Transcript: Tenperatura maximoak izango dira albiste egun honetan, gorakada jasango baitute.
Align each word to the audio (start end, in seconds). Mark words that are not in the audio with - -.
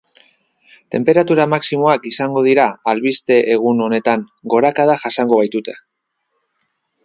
Tenperatura 0.95 1.45
maximoak 1.51 2.07
izango 2.13 2.43
dira 2.49 2.65
albiste 2.93 3.39
egun 3.59 3.85
honetan, 3.89 4.27
gorakada 4.55 4.99
jasango 5.07 5.41
baitute. 5.45 5.81